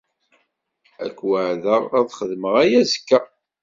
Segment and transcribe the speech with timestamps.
[1.03, 3.19] Ad k-weɛdeɣ ad xedmeɣ aya azekka.